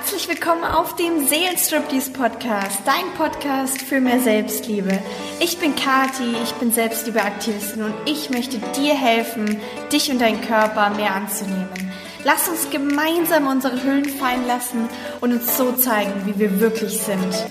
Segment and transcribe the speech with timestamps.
[0.00, 4.98] Herzlich willkommen auf dem Seelenstriptease Podcast, dein Podcast für mehr Selbstliebe.
[5.40, 9.60] Ich bin Kati, ich bin Selbstliebeaktivistin und ich möchte dir helfen,
[9.92, 11.92] dich und deinen Körper mehr anzunehmen.
[12.24, 14.88] Lass uns gemeinsam unsere Hüllen fallen lassen
[15.20, 17.46] und uns so zeigen, wie wir wirklich sind.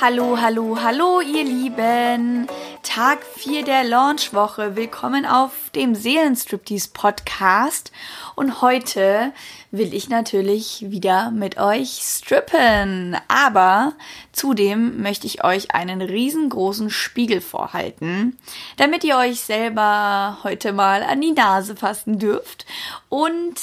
[0.00, 2.46] Hallo, hallo, hallo, ihr Lieben.
[2.88, 4.74] Tag 4 der Launchwoche.
[4.74, 7.92] Willkommen auf dem Seelenstriptease Podcast.
[8.34, 9.34] Und heute
[9.70, 13.14] will ich natürlich wieder mit euch strippen.
[13.28, 13.92] Aber
[14.32, 18.38] zudem möchte ich euch einen riesengroßen Spiegel vorhalten,
[18.78, 22.64] damit ihr euch selber heute mal an die Nase fassen dürft
[23.10, 23.60] und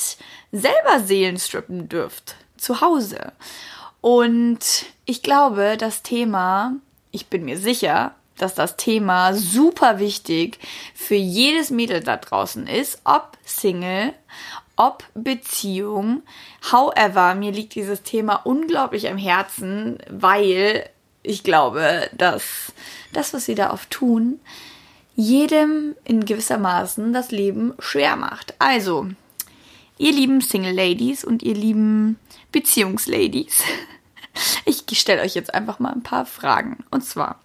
[0.52, 2.36] selber Seelenstrippen dürft.
[2.58, 3.34] Zu Hause.
[4.02, 6.74] Und ich glaube, das Thema,
[7.10, 10.60] ich bin mir sicher, dass das Thema super wichtig
[10.94, 14.14] für jedes Mädel da draußen ist, ob Single,
[14.76, 16.24] ob Beziehung.
[16.72, 20.90] However, mir liegt dieses Thema unglaublich am Herzen, weil
[21.24, 22.74] ich glaube, dass
[23.14, 24.40] das, was sie da oft tun,
[25.16, 28.54] jedem in gewisser Maßen das Leben schwer macht.
[28.60, 29.08] Also,
[29.98, 32.20] ihr lieben Single Ladies und ihr lieben
[32.52, 33.64] Beziehungsladies,
[34.66, 36.84] ich stelle euch jetzt einfach mal ein paar Fragen.
[36.92, 37.40] Und zwar,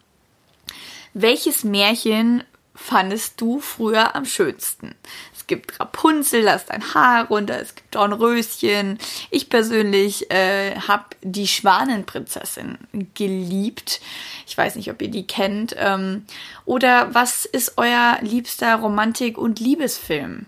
[1.15, 2.45] welches Märchen
[2.75, 4.95] fandest du früher am schönsten?
[5.37, 8.99] Es gibt Rapunzel, lass dein Haar runter, es gibt Dornröschen.
[9.31, 12.79] Ich persönlich äh, habe die Schwanenprinzessin
[13.15, 14.01] geliebt.
[14.47, 15.75] Ich weiß nicht, ob ihr die kennt.
[15.77, 16.25] Ähm,
[16.65, 20.47] oder was ist euer liebster Romantik- und Liebesfilm?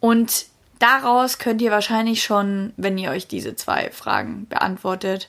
[0.00, 0.46] Und
[0.78, 5.28] daraus könnt ihr wahrscheinlich schon, wenn ihr euch diese zwei Fragen beantwortet,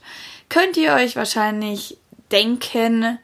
[0.50, 1.98] könnt ihr euch wahrscheinlich
[2.32, 3.20] denken,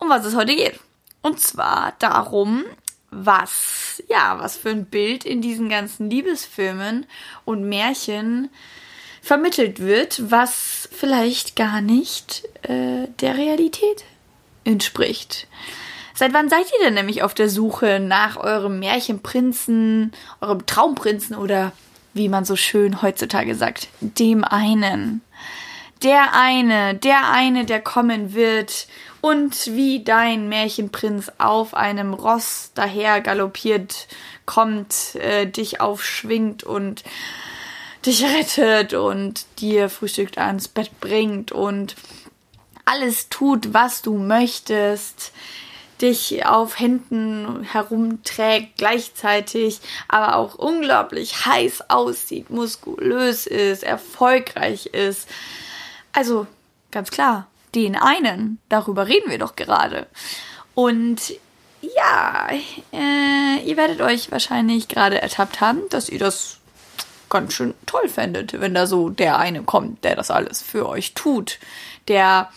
[0.00, 0.80] um was es heute geht.
[1.22, 2.64] Und zwar darum,
[3.10, 7.06] was, ja, was für ein Bild in diesen ganzen Liebesfilmen
[7.44, 8.50] und Märchen
[9.22, 14.04] vermittelt wird, was vielleicht gar nicht äh, der Realität
[14.64, 15.46] entspricht.
[16.14, 21.72] Seit wann seid ihr denn nämlich auf der Suche nach eurem Märchenprinzen, eurem Traumprinzen oder
[22.12, 25.22] wie man so schön heutzutage sagt, dem einen?
[26.02, 28.86] Der eine, der eine, der kommen wird
[29.20, 34.08] und wie dein Märchenprinz auf einem Ross daher galoppiert
[34.46, 37.04] kommt, äh, dich aufschwingt und
[38.06, 41.96] dich rettet und dir Frühstück ans Bett bringt und
[42.86, 45.32] alles tut, was du möchtest,
[46.00, 55.28] dich auf Händen herumträgt gleichzeitig, aber auch unglaublich heiß aussieht, muskulös ist, erfolgreich ist.
[56.12, 56.46] Also
[56.90, 58.58] ganz klar, den einen.
[58.68, 60.06] Darüber reden wir doch gerade.
[60.74, 61.34] Und
[61.80, 62.48] ja,
[62.92, 66.58] äh, ihr werdet euch wahrscheinlich gerade ertappt haben, dass ihr das
[67.30, 71.14] ganz schön toll fändet, wenn da so der eine kommt, der das alles für euch
[71.14, 71.58] tut.
[72.08, 72.50] Der,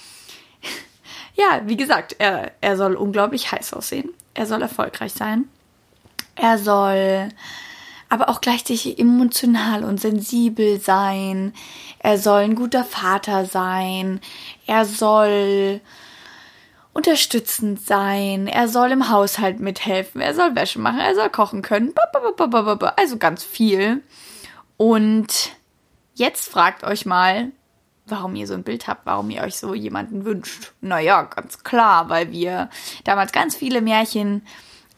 [1.35, 4.09] ja, wie gesagt, er, er soll unglaublich heiß aussehen.
[4.33, 5.47] Er soll erfolgreich sein.
[6.35, 7.29] Er soll
[8.13, 11.51] aber auch gleichzeitig emotional und sensibel sein.
[11.97, 14.21] Er soll ein guter Vater sein.
[14.67, 15.81] Er soll
[16.93, 18.45] unterstützend sein.
[18.45, 20.21] Er soll im Haushalt mithelfen.
[20.21, 20.99] Er soll Wäsche machen.
[20.99, 21.91] Er soll kochen können.
[22.97, 24.03] Also ganz viel.
[24.77, 25.49] Und
[26.13, 27.51] jetzt fragt euch mal,
[28.05, 30.73] warum ihr so ein Bild habt, warum ihr euch so jemanden wünscht.
[30.81, 32.69] Naja, ganz klar, weil wir
[33.05, 34.45] damals ganz viele Märchen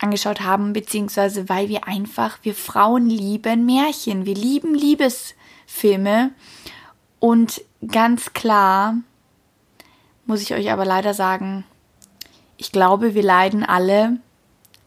[0.06, 6.32] angeschaut haben, beziehungsweise weil wir einfach, wir Frauen lieben Märchen, wir lieben Liebesfilme
[7.20, 8.98] und ganz klar
[10.26, 11.66] muss ich euch aber leider sagen,
[12.58, 14.18] ich glaube, wir leiden alle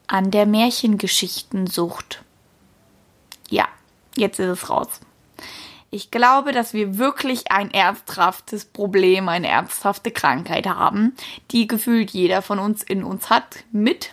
[0.07, 2.25] an der Märchengeschichtensucht.
[3.51, 3.69] Ja,
[4.17, 4.89] jetzt ist es raus.
[5.91, 11.15] Ich glaube, dass wir wirklich ein ernsthaftes Problem, eine ernsthafte Krankheit haben,
[11.51, 14.11] die gefühlt jeder von uns in uns hat, mit,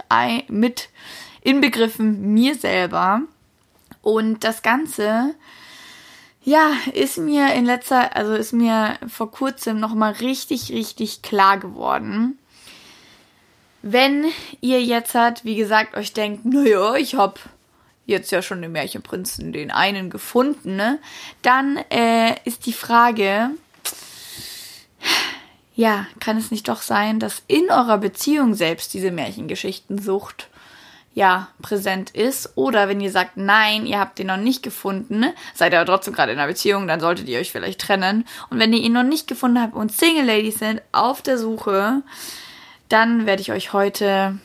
[0.48, 0.90] mit
[1.42, 3.22] inbegriffen mir selber.
[4.02, 5.36] Und das Ganze,
[6.46, 12.38] ja, ist mir in letzter, also ist mir vor kurzem nochmal richtig, richtig klar geworden.
[13.82, 14.26] Wenn
[14.62, 17.40] ihr jetzt hat, wie gesagt, euch denkt, naja, ich hab
[18.06, 21.00] jetzt ja schon den Märchenprinzen den einen gefunden, ne?
[21.42, 23.52] Dann äh, ist die Frage,
[25.76, 30.50] ja, kann es nicht doch sein, dass in eurer Beziehung selbst diese Märchengeschichtensucht
[31.14, 32.54] ja präsent ist?
[32.56, 36.14] Oder wenn ihr sagt, nein, ihr habt den noch nicht gefunden, seid ihr aber trotzdem
[36.14, 38.26] gerade in einer Beziehung, dann solltet ihr euch vielleicht trennen.
[38.50, 42.04] Und wenn ihr ihn noch nicht gefunden habt und Single Ladies sind auf der Suche,
[42.88, 44.38] dann werde ich euch heute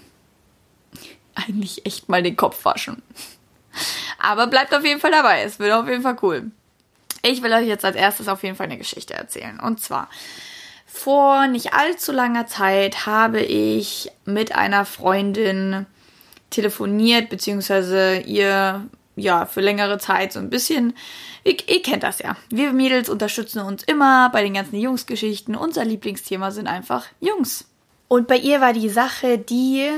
[1.34, 3.02] eigentlich echt mal den Kopf waschen.
[4.18, 5.42] Aber bleibt auf jeden Fall dabei.
[5.42, 6.50] Es wird auf jeden Fall cool.
[7.22, 9.60] Ich will euch jetzt als erstes auf jeden Fall eine Geschichte erzählen.
[9.60, 10.08] Und zwar,
[10.86, 15.86] vor nicht allzu langer Zeit habe ich mit einer Freundin
[16.50, 18.86] telefoniert, beziehungsweise ihr
[19.16, 20.94] ja für längere Zeit so ein bisschen.
[21.44, 22.36] Ihr, ihr, kennt das ja.
[22.50, 25.54] Wir Mädels unterstützen uns immer bei den ganzen Jungsgeschichten.
[25.54, 27.66] Unser Lieblingsthema sind einfach Jungs.
[28.08, 29.88] Und bei ihr war die Sache die,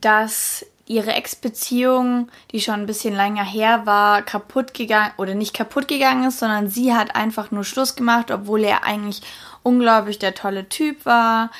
[0.00, 5.86] dass ihre Ex-Beziehung, die schon ein bisschen länger her war, kaputt gegangen oder nicht kaputt
[5.86, 9.22] gegangen ist, sondern sie hat einfach nur Schluss gemacht, obwohl er eigentlich
[9.62, 11.52] unglaublich der tolle Typ war.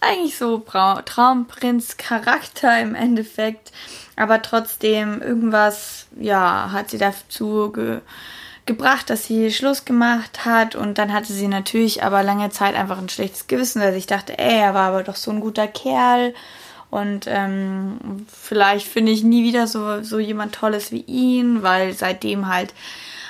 [0.00, 3.72] Eigentlich so Traumprinz-Charakter im Endeffekt.
[4.16, 8.00] Aber trotzdem irgendwas, ja, hat sie dazu ge
[8.64, 12.98] gebracht, dass sie Schluss gemacht hat und dann hatte sie natürlich aber lange Zeit einfach
[12.98, 16.34] ein schlechtes Gewissen, weil ich dachte, ey, er war aber doch so ein guter Kerl
[16.90, 22.48] und ähm, vielleicht finde ich nie wieder so, so jemand Tolles wie ihn, weil seitdem
[22.48, 22.72] halt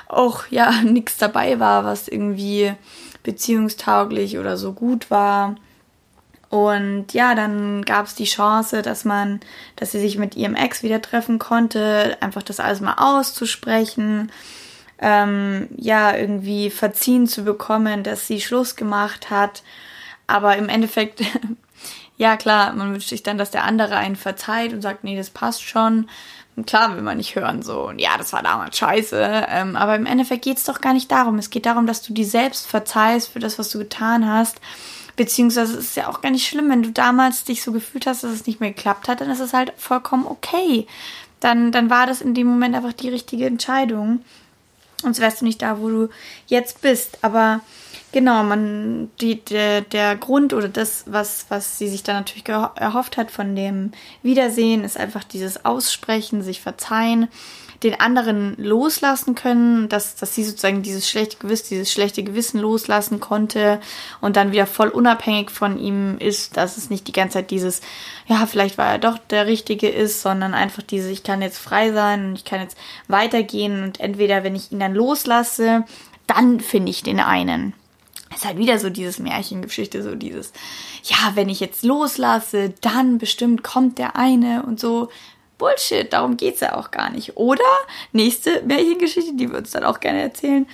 [0.07, 2.73] auch ja nichts dabei war, was irgendwie
[3.23, 5.57] beziehungstauglich oder so gut war.
[6.51, 9.41] Und ja, dann gab es die Chance, dass man,
[9.77, 14.33] dass sie sich mit ihrem Ex wieder treffen konnte, einfach das alles mal auszusprechen,
[14.99, 19.63] ähm, ja, irgendwie verziehen zu bekommen, dass sie Schluss gemacht hat.
[20.27, 21.23] Aber im Endeffekt
[22.19, 25.31] ja klar, man wünscht sich dann, dass der andere einen verzeiht und sagt, nee, das
[25.31, 26.09] passt schon.
[26.57, 29.47] Und klar will man nicht hören so, und ja, das war damals scheiße.
[29.49, 31.39] Ähm, aber im Endeffekt geht es doch gar nicht darum.
[31.39, 34.61] Es geht darum, dass du dir selbst verzeihst für das, was du getan hast.
[35.15, 38.25] Beziehungsweise es ist ja auch gar nicht schlimm, wenn du damals dich so gefühlt hast,
[38.25, 40.89] dass es nicht mehr geklappt hat, dann ist es halt vollkommen okay.
[41.39, 44.25] Dann, dann war das in dem Moment einfach die richtige Entscheidung.
[45.03, 46.09] Sonst wärst du nicht da, wo du
[46.47, 47.19] jetzt bist.
[47.23, 47.61] Aber
[48.11, 53.19] Genau, man, die, der, der Grund oder das, was, was sie sich dann natürlich erhofft
[53.19, 53.93] hat von dem
[54.23, 57.29] Wiedersehen, ist einfach dieses Aussprechen, sich verzeihen,
[57.83, 63.21] den anderen loslassen können, dass, dass sie sozusagen dieses schlechte Gewissen, dieses schlechte Gewissen loslassen
[63.21, 63.81] konnte
[64.21, 67.81] und dann wieder voll unabhängig von ihm ist, dass es nicht die ganze Zeit dieses,
[68.27, 71.93] ja, vielleicht war er doch der Richtige ist, sondern einfach dieses, ich kann jetzt frei
[71.93, 72.77] sein und ich kann jetzt
[73.07, 75.85] weitergehen und entweder, wenn ich ihn dann loslasse,
[76.27, 77.75] dann finde ich den einen
[78.35, 80.53] ist halt wieder so dieses Märchengeschichte, so dieses,
[81.05, 85.09] ja, wenn ich jetzt loslasse, dann bestimmt kommt der eine und so.
[85.59, 87.37] Bullshit, darum geht's ja auch gar nicht.
[87.37, 87.65] Oder
[88.13, 90.67] nächste Märchengeschichte, die wir uns dann auch gerne erzählen.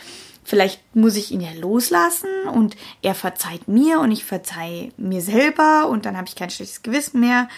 [0.45, 5.89] Vielleicht muss ich ihn ja loslassen und er verzeiht mir und ich verzeihe mir selber
[5.89, 7.49] und dann habe ich kein schlechtes Gewissen mehr.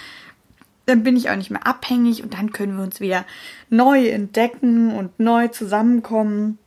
[0.86, 3.24] Dann bin ich auch nicht mehr abhängig und dann können wir uns wieder
[3.70, 6.58] neu entdecken und neu zusammenkommen.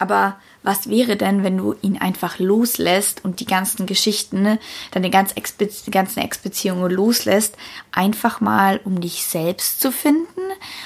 [0.00, 4.58] Aber was wäre denn, wenn du ihn einfach loslässt und die ganzen Geschichten, ne,
[4.92, 7.56] deine ganz Expe ganzen Ex-Beziehungen loslässt,
[7.90, 10.40] einfach mal um dich selbst zu finden,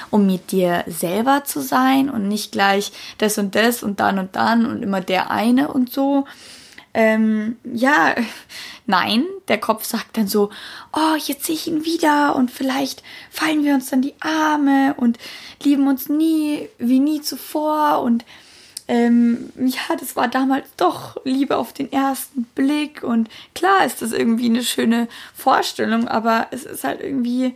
[0.09, 4.35] um mit dir selber zu sein und nicht gleich das und das und dann und
[4.35, 6.25] dann und immer der eine und so.
[6.95, 8.15] Ähm, ja,
[8.87, 10.49] nein, der Kopf sagt dann so,
[10.91, 15.17] oh, jetzt sehe ich ihn wieder und vielleicht fallen wir uns dann die Arme und
[15.63, 18.25] lieben uns nie wie nie zuvor und
[18.87, 23.03] ähm, ja, das war damals doch Liebe auf den ersten Blick.
[23.03, 27.55] Und klar ist das irgendwie eine schöne Vorstellung, aber es ist halt irgendwie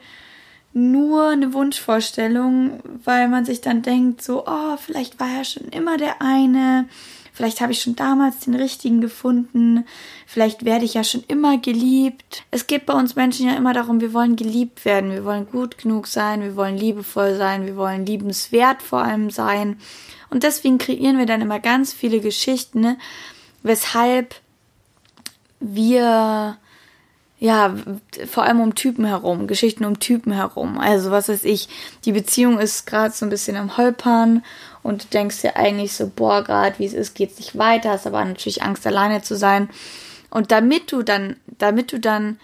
[0.74, 5.98] nur eine Wunschvorstellung, weil man sich dann denkt, so, oh, vielleicht war er schon immer
[5.98, 6.88] der eine,
[7.34, 9.86] vielleicht habe ich schon damals den richtigen gefunden,
[10.28, 12.44] vielleicht werde ich ja schon immer geliebt.
[12.52, 15.80] Es geht bei uns Menschen ja immer darum, wir wollen geliebt werden, wir wollen gut
[15.80, 19.78] genug sein, wir wollen liebevoll sein, wir wollen liebenswert vor allem sein.
[20.30, 22.98] Und deswegen kreieren wir dann immer ganz viele Geschichten, ne?
[23.64, 24.36] weshalb
[25.60, 26.58] wir
[27.40, 27.76] ja,
[28.26, 30.80] vor allem um Typen herum, Geschichten um Typen herum.
[30.80, 31.70] Also was weiß ich,
[32.04, 34.44] die Beziehung ist gerade so ein bisschen am Holpern
[34.82, 38.08] und du denkst dir eigentlich so, boah, gerade wie es ist, geht's nicht weiter, hast
[38.08, 39.70] aber natürlich Angst, alleine zu sein.
[40.32, 42.40] Und damit du dann, damit du dann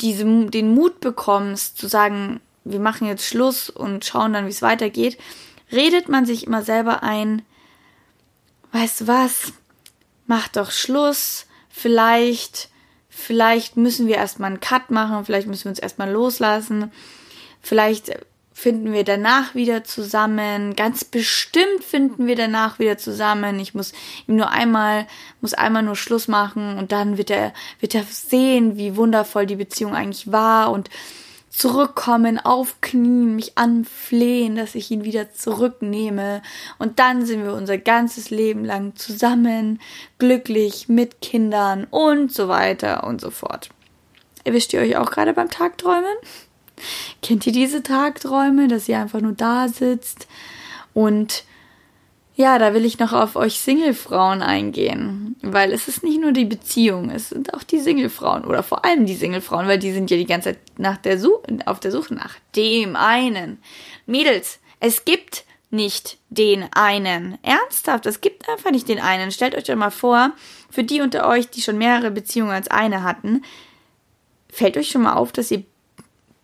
[0.00, 4.62] diese, den Mut bekommst, zu sagen, wir machen jetzt Schluss und schauen dann, wie es
[4.62, 5.16] weitergeht,
[5.72, 7.42] redet man sich immer selber ein,
[8.72, 9.52] weißt was,
[10.26, 12.68] mach doch Schluss, vielleicht,
[13.08, 16.92] vielleicht müssen wir erstmal einen Cut machen, vielleicht müssen wir uns erstmal loslassen,
[17.60, 18.12] vielleicht
[18.54, 23.58] finden wir danach wieder zusammen, ganz bestimmt finden wir danach wieder zusammen.
[23.58, 23.92] Ich muss
[24.28, 25.08] ihm nur einmal,
[25.40, 29.56] muss einmal nur Schluss machen und dann wird er, wird er sehen, wie wundervoll die
[29.56, 30.88] Beziehung eigentlich war und
[31.54, 36.42] zurückkommen, aufknien, mich anflehen, dass ich ihn wieder zurücknehme.
[36.78, 39.80] Und dann sind wir unser ganzes Leben lang zusammen,
[40.18, 43.70] glücklich, mit Kindern und so weiter und so fort.
[44.42, 46.16] Erwischt ihr euch auch gerade beim Tagträumen?
[47.22, 50.26] Kennt ihr diese Tagträume, dass ihr einfach nur da sitzt
[50.92, 51.44] und
[52.36, 56.44] ja, da will ich noch auf euch Singlefrauen eingehen, weil es ist nicht nur die
[56.44, 60.16] Beziehung, es sind auch die Singlefrauen oder vor allem die Singlefrauen, weil die sind ja
[60.16, 63.58] die ganze Zeit nach der Suche, auf der Suche nach dem einen.
[64.06, 67.38] Mädels, es gibt nicht den einen.
[67.42, 69.32] Ernsthaft, es gibt einfach nicht den einen.
[69.32, 70.32] Stellt euch doch mal vor,
[70.70, 73.42] für die unter euch, die schon mehrere Beziehungen als eine hatten,
[74.50, 75.64] fällt euch schon mal auf, dass ihr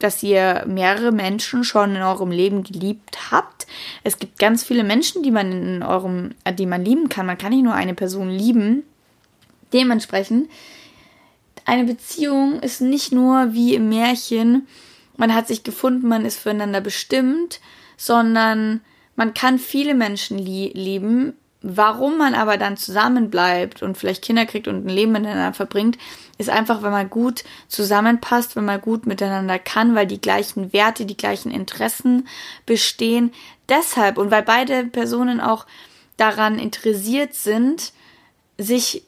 [0.00, 3.66] dass ihr mehrere Menschen schon in eurem Leben geliebt habt.
[4.02, 7.26] Es gibt ganz viele Menschen, die man in eurem, die man lieben kann.
[7.26, 8.83] Man kann nicht nur eine Person lieben.
[9.72, 10.50] Dementsprechend,
[11.64, 14.66] eine Beziehung ist nicht nur wie im Märchen,
[15.16, 17.60] man hat sich gefunden, man ist füreinander bestimmt,
[17.96, 18.80] sondern
[19.16, 21.34] man kann viele Menschen lie lieben.
[21.62, 25.98] Warum man aber dann zusammenbleibt und vielleicht Kinder kriegt und ein Leben miteinander verbringt,
[26.38, 31.04] ist einfach, wenn man gut zusammenpasst, wenn man gut miteinander kann, weil die gleichen Werte,
[31.04, 32.26] die gleichen Interessen
[32.64, 33.30] bestehen.
[33.68, 35.66] Deshalb und weil beide Personen auch
[36.16, 37.92] daran interessiert sind,
[38.56, 39.04] sich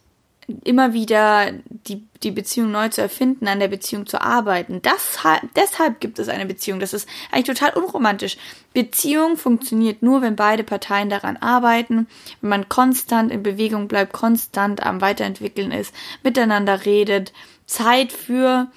[0.64, 4.82] immer wieder die, die Beziehung neu zu erfinden, an der Beziehung zu arbeiten.
[4.82, 5.18] Das,
[5.56, 6.80] deshalb gibt es eine Beziehung.
[6.80, 8.36] Das ist eigentlich total unromantisch.
[8.72, 12.08] Beziehung funktioniert nur, wenn beide Parteien daran arbeiten,
[12.40, 17.32] wenn man konstant in Bewegung bleibt, konstant am Weiterentwickeln ist, miteinander redet,
[17.66, 18.68] Zeit für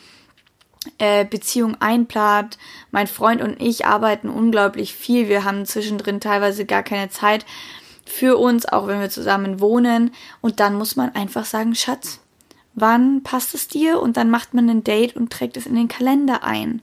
[0.99, 2.57] äh, Beziehung einplant.
[2.91, 5.29] Mein Freund und ich arbeiten unglaublich viel.
[5.29, 7.45] Wir haben zwischendrin teilweise gar keine Zeit
[8.05, 10.11] für uns, auch wenn wir zusammen wohnen.
[10.41, 12.19] Und dann muss man einfach sagen, Schatz,
[12.73, 13.99] wann passt es dir?
[14.01, 16.81] Und dann macht man ein Date und trägt es in den Kalender ein.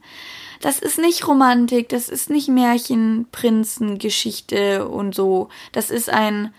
[0.63, 5.49] Das ist nicht Romantik, das ist nicht Märchen, Prinzen, Geschichte und so.
[5.73, 6.53] Das ist ein,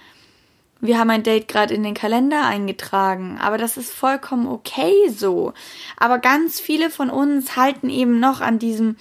[0.82, 5.54] wir haben ein Date gerade in den Kalender eingetragen, aber das ist vollkommen okay so.
[5.96, 8.96] Aber ganz viele von uns halten eben noch an diesem,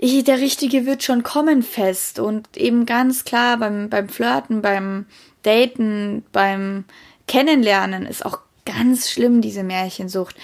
[0.00, 5.06] der Richtige wird schon kommen fest und eben ganz klar beim, beim Flirten, beim
[5.42, 6.84] Daten, beim
[7.26, 10.36] Kennenlernen ist auch ganz schlimm, diese Märchensucht.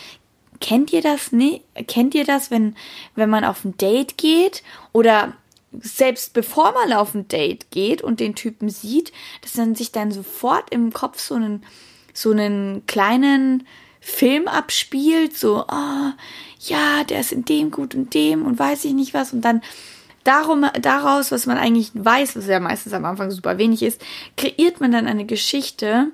[0.60, 1.62] Kennt ihr das nicht?
[1.86, 2.76] Kennt ihr das, wenn,
[3.14, 5.34] wenn man auf ein Date geht oder
[5.80, 10.10] selbst bevor man auf ein Date geht und den Typen sieht, dass dann sich dann
[10.10, 11.64] sofort im Kopf so einen,
[12.12, 13.66] so einen kleinen
[14.08, 16.12] Film abspielt, so, oh,
[16.60, 19.62] ja, der ist in dem gut und dem und weiß ich nicht was und dann
[20.22, 24.00] darum, daraus, was man eigentlich weiß, was ja meistens am Anfang super wenig ist,
[24.36, 26.12] kreiert man dann eine Geschichte.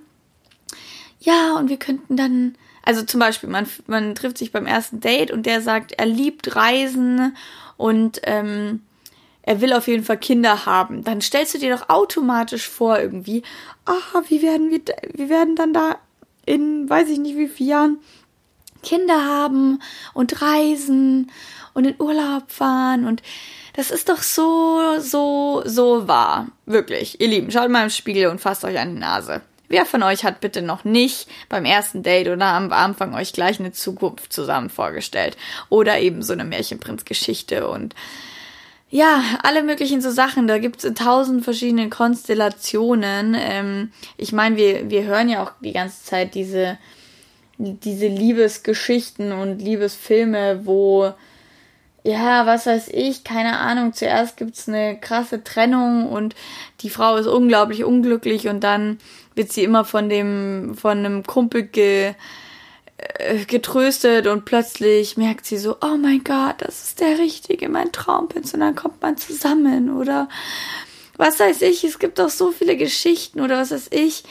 [1.20, 5.30] Ja, und wir könnten dann, also zum Beispiel, man, man trifft sich beim ersten Date
[5.30, 7.36] und der sagt, er liebt Reisen
[7.76, 8.80] und ähm,
[9.42, 11.04] er will auf jeden Fall Kinder haben.
[11.04, 13.42] Dann stellst du dir doch automatisch vor irgendwie,
[13.84, 14.80] ah, wie werden wir,
[15.12, 15.98] wir werden dann da
[16.46, 17.98] in weiß ich nicht wie vielen Jahren
[18.82, 19.80] Kinder haben
[20.12, 21.30] und reisen
[21.74, 23.22] und in Urlaub fahren und
[23.74, 26.48] das ist doch so, so, so wahr.
[26.66, 27.20] Wirklich.
[27.20, 29.40] Ihr Lieben, schaut mal im Spiegel und fasst euch an die Nase.
[29.68, 33.58] Wer von euch hat bitte noch nicht beim ersten Date oder am Anfang euch gleich
[33.58, 35.38] eine Zukunft zusammen vorgestellt?
[35.70, 37.94] Oder eben so eine Märchenprinz-Geschichte und
[38.92, 40.46] ja, alle möglichen so Sachen.
[40.46, 43.34] Da gibt es tausend verschiedene Konstellationen.
[43.38, 46.76] Ähm, ich meine, wir, wir hören ja auch die ganze Zeit diese,
[47.56, 51.10] diese Liebesgeschichten und Liebesfilme, wo,
[52.04, 56.34] ja, was weiß ich, keine Ahnung, zuerst gibt's eine krasse Trennung und
[56.82, 58.98] die Frau ist unglaublich unglücklich und dann
[59.34, 62.14] wird sie immer von dem, von einem Kumpel ge, äh,
[63.46, 68.54] getröstet und plötzlich merkt sie so, oh mein Gott, das ist der Richtige, mein Traumprinz
[68.54, 70.28] und dann kommt man zusammen oder
[71.16, 74.24] was weiß ich, es gibt auch so viele Geschichten oder was weiß ich.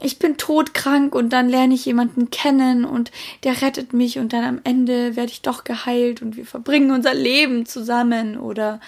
[0.00, 3.12] Ich bin todkrank und dann lerne ich jemanden kennen und
[3.44, 7.14] der rettet mich und dann am Ende werde ich doch geheilt und wir verbringen unser
[7.14, 8.80] Leben zusammen oder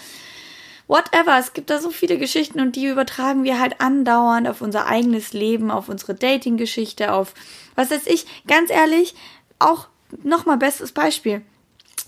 [0.89, 1.39] whatever.
[1.39, 5.33] Es gibt da so viele Geschichten und die übertragen wir halt andauernd auf unser eigenes
[5.33, 7.35] Leben, auf unsere Dating-Geschichte, auf
[7.75, 8.27] was weiß ich.
[8.47, 9.15] Ganz ehrlich,
[9.59, 9.89] auch
[10.23, 11.43] nochmal bestes Beispiel.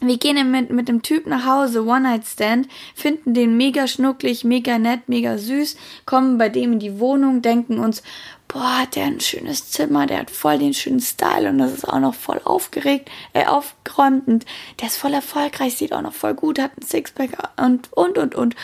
[0.01, 5.09] Wir gehen mit, mit dem Typ nach Hause, One-Night-Stand, finden den mega schnucklig, mega nett,
[5.09, 8.05] mega süß, kommen bei dem in die Wohnung, denken uns,
[8.49, 11.89] boah, hat der ein schönes Zimmer, der hat voll den schönen Style und das ist
[11.89, 14.47] auch noch voll aufgeregt, äh, aufgeräumt und
[14.81, 17.31] der ist voll erfolgreich, sieht auch noch voll gut, hat ein Sixpack
[17.63, 18.57] und, und, und, und.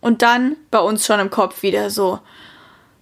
[0.00, 2.20] Und dann bei uns schon im Kopf wieder so,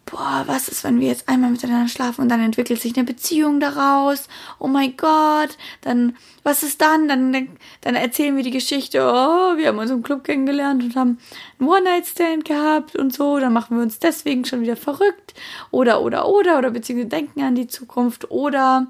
[0.06, 3.58] boah, was ist, wenn wir jetzt einmal miteinander schlafen und dann entwickelt sich eine Beziehung
[3.58, 4.28] daraus?
[4.60, 7.08] Oh mein Gott, dann, was ist dann?
[7.08, 7.48] Dann,
[7.80, 11.18] dann erzählen wir die Geschichte, oh, wir haben uns im Club kennengelernt und haben
[11.58, 15.34] einen One-Night-Stand gehabt und so, dann machen wir uns deswegen schon wieder verrückt.
[15.72, 18.86] Oder, oder, oder, oder beziehungsweise denken an die Zukunft oder,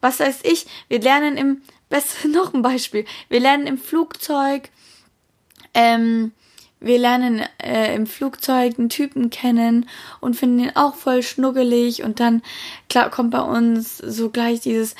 [0.00, 3.04] was weiß ich, wir lernen im Best, noch ein Beispiel.
[3.28, 4.70] Wir lernen im Flugzeug,
[5.74, 6.32] ähm,
[6.84, 9.88] wir lernen äh, im Flugzeug einen Typen kennen
[10.20, 12.42] und finden ihn auch voll schnuggelig und dann
[12.88, 14.94] klar, kommt bei uns so gleich dieses,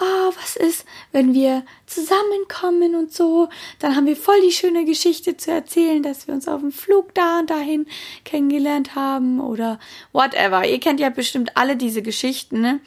[0.00, 5.36] oh, was ist, wenn wir zusammenkommen und so, dann haben wir voll die schöne Geschichte
[5.36, 7.86] zu erzählen, dass wir uns auf dem Flug da und dahin
[8.24, 9.78] kennengelernt haben oder
[10.12, 10.66] whatever.
[10.66, 12.80] Ihr kennt ja bestimmt alle diese Geschichten, ne?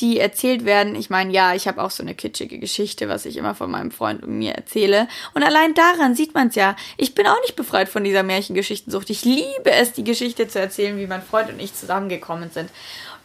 [0.00, 0.94] Die erzählt werden.
[0.94, 3.90] Ich meine, ja, ich habe auch so eine kitschige Geschichte, was ich immer von meinem
[3.90, 5.08] Freund und mir erzähle.
[5.34, 6.76] Und allein daran sieht man es ja.
[6.96, 9.10] Ich bin auch nicht befreit von dieser Märchengeschichtensucht.
[9.10, 12.70] Ich liebe es, die Geschichte zu erzählen, wie mein Freund und ich zusammengekommen sind.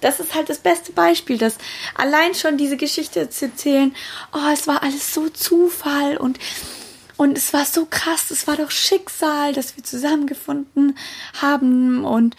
[0.01, 1.58] Das ist halt das beste Beispiel, dass
[1.96, 3.96] allein schon diese Geschichte zu erzählen,
[4.34, 6.38] oh, es war alles so Zufall und
[7.17, 10.98] und es war so krass, es war doch Schicksal, dass wir zusammengefunden
[11.41, 12.36] haben und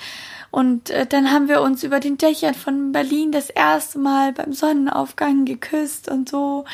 [0.51, 4.53] und äh, dann haben wir uns über den Dächern von Berlin das erste Mal beim
[4.53, 6.65] Sonnenaufgang geküsst und so.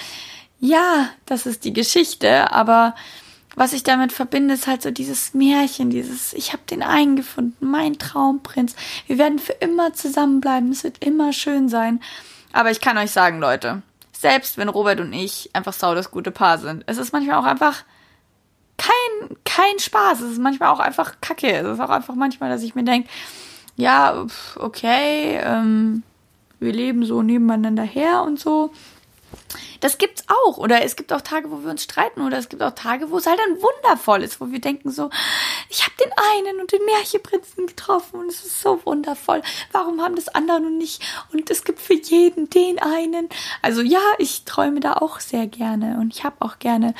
[0.60, 2.94] Ja, das ist die Geschichte, aber
[3.54, 7.66] was ich damit verbinde, ist halt so dieses Märchen, dieses ich habe den einen gefunden,
[7.66, 8.74] mein Traumprinz.
[9.06, 12.00] Wir werden für immer zusammenbleiben, es wird immer schön sein.
[12.52, 16.30] Aber ich kann euch sagen, Leute, selbst wenn Robert und ich einfach sau das gute
[16.30, 17.84] Paar sind, es ist manchmal auch einfach
[18.78, 21.52] kein kein Spaß, es ist manchmal auch einfach Kacke.
[21.52, 23.08] Es ist auch einfach manchmal, dass ich mir denke,
[23.76, 24.26] ja,
[24.56, 26.02] okay, ähm,
[26.60, 28.70] wir leben so nebeneinander her und so.
[29.80, 30.58] Das gibt's auch.
[30.58, 32.22] Oder es gibt auch Tage, wo wir uns streiten.
[32.22, 35.10] Oder es gibt auch Tage, wo es halt dann wundervoll ist, wo wir denken so,
[35.68, 39.42] ich habe den einen und den Märchenprinzen getroffen und es ist so wundervoll.
[39.72, 41.02] Warum haben das andere noch nicht?
[41.32, 43.28] Und es gibt für jeden den einen.
[43.60, 46.94] Also ja, ich träume da auch sehr gerne und ich habe auch gerne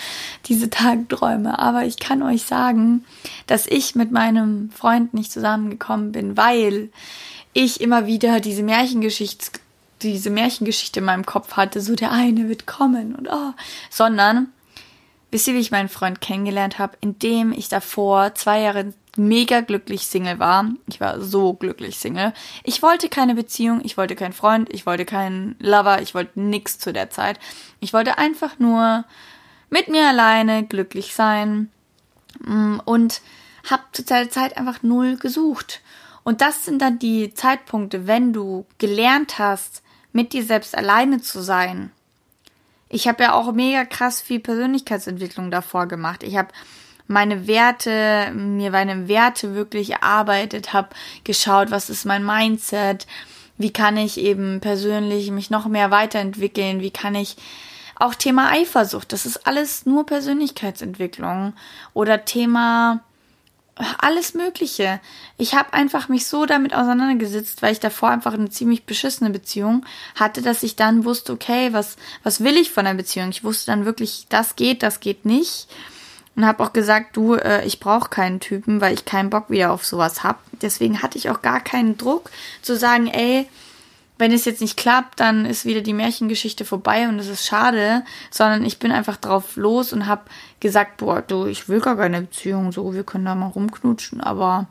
[0.47, 1.59] diese Tagträume.
[1.59, 3.05] Aber ich kann euch sagen,
[3.47, 6.91] dass ich mit meinem Freund nicht zusammengekommen bin, weil
[7.53, 9.61] ich immer wieder diese Märchengeschichte
[10.09, 13.53] diese Märchengeschichte in meinem Kopf hatte, so der eine wird kommen und oh,
[13.91, 14.49] sondern
[15.31, 20.07] wisst ihr, wie ich meinen Freund kennengelernt habe, indem ich davor zwei Jahre mega glücklich
[20.07, 20.71] Single war.
[20.87, 22.33] Ich war so glücklich Single.
[22.65, 26.79] Ich wollte keine Beziehung, ich wollte keinen Freund, ich wollte keinen Lover, ich wollte nix
[26.79, 27.39] zu der Zeit.
[27.81, 29.05] Ich wollte einfach nur
[29.71, 31.71] mit mir alleine glücklich sein
[32.41, 33.23] mm, und
[33.71, 35.81] habe zu der Zeit einfach null gesucht.
[36.25, 39.83] Und das sind dann die Zeitpunkte, wenn du gelernt hast,
[40.13, 41.91] mit dir selbst alleine zu sein.
[42.89, 46.23] Ich habe ja auch mega krass viel Persönlichkeitsentwicklung davor gemacht.
[46.23, 46.49] Ich habe
[47.07, 50.91] meine Werte, mir meine Werte wirklich erarbeitet, habe
[51.25, 53.07] geschaut, was ist mein Mindset,
[53.59, 57.37] wie kann ich eben persönlich mich noch mehr weiterentwickeln, wie kann ich
[57.97, 61.55] auch Thema Eifersucht, das ist alles nur Persönlichkeitsentwicklung
[61.95, 63.01] oder Thema
[63.99, 65.01] alles Mögliche.
[65.39, 69.87] Ich habe einfach mich so damit auseinandergesetzt, weil ich davor einfach eine ziemlich beschissene Beziehung
[70.15, 73.31] hatte, dass ich dann wusste, okay, was, was will ich von der Beziehung?
[73.31, 75.69] Ich wusste dann wirklich, das geht, das geht nicht.
[76.35, 79.71] Und habe auch gesagt, du, äh, ich brauche keinen Typen, weil ich keinen Bock wieder
[79.73, 80.43] auf sowas hab.
[80.63, 82.31] Deswegen hatte ich auch gar keinen Druck
[82.63, 83.49] zu sagen, ey,
[84.23, 88.05] wenn es jetzt nicht klappt, dann ist wieder die Märchengeschichte vorbei und es ist schade,
[88.31, 90.23] sondern ich bin einfach drauf los und habe
[90.61, 94.69] gesagt, boah, du, ich will gar keine Beziehung, so, wir können da mal rumknutschen, aber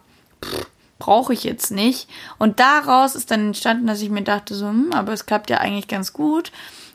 [1.00, 2.08] brauche ich jetzt nicht.
[2.38, 5.58] Und daraus ist dann entstanden, dass ich mir dachte, so, hm, aber es klappt ja
[5.58, 6.54] eigentlich ganz gut.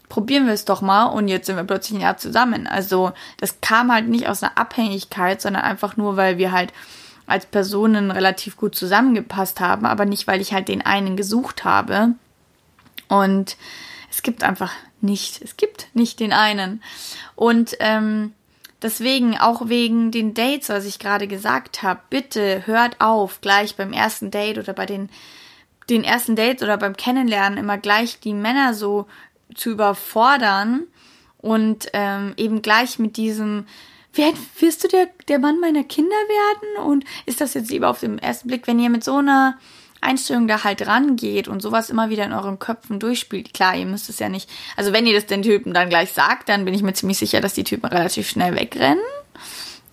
[0.09, 2.67] Probieren wir es doch mal und jetzt sind wir plötzlich ein Jahr zusammen.
[2.67, 6.73] Also das kam halt nicht aus einer Abhängigkeit, sondern einfach nur, weil wir halt
[7.27, 12.15] als Personen relativ gut zusammengepasst haben, aber nicht, weil ich halt den einen gesucht habe.
[13.09, 13.57] Und
[14.11, 16.83] es gibt einfach nicht, es gibt nicht den einen.
[17.35, 18.33] Und ähm,
[18.83, 23.93] deswegen, auch wegen den Dates, was ich gerade gesagt habe, bitte hört auf, gleich beim
[23.93, 25.11] ersten Date oder bei den,
[25.91, 29.07] den ersten Dates oder beim Kennenlernen immer gleich die Männer so
[29.55, 30.83] zu überfordern
[31.39, 33.67] und ähm, eben gleich mit diesem,
[34.59, 36.87] wirst du der, der Mann meiner Kinder werden?
[36.87, 39.59] Und ist das jetzt lieber auf den ersten Blick, wenn ihr mit so einer
[40.07, 43.53] Einstellung da halt rangeht und sowas immer wieder in euren Köpfen durchspielt.
[43.53, 44.49] Klar, ihr müsst es ja nicht.
[44.77, 47.41] Also wenn ihr das den Typen dann gleich sagt, dann bin ich mir ziemlich sicher,
[47.41, 49.03] dass die Typen relativ schnell wegrennen.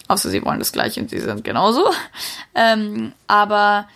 [0.08, 1.89] Außer sie wollen das gleich und sie sind genauso.
[2.56, 3.88] Ähm, aber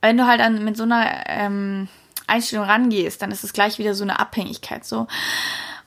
[0.00, 1.88] wenn du halt dann mit so einer ähm,
[2.28, 4.84] Einstellung rangehst, dann ist es gleich wieder so eine Abhängigkeit.
[4.84, 5.08] So